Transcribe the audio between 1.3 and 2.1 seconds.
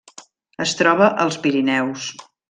Pirineus.